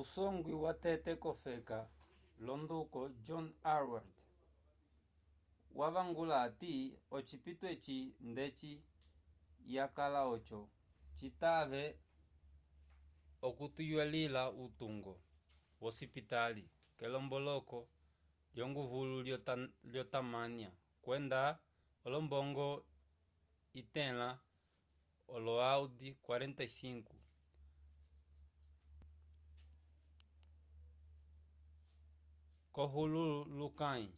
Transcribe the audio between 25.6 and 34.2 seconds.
aud$45 k’olohulukãyi